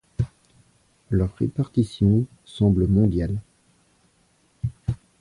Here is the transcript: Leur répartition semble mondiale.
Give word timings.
Leur 1.11 1.31
répartition 1.35 2.25
semble 2.43 2.87
mondiale. 2.87 3.39